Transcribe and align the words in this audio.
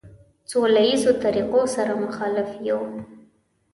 سوله 0.51 0.79
ایزو 0.87 1.11
طریقو 1.23 1.61
سره 1.75 1.93
مخالف 2.05 2.49
یو. 2.67 2.79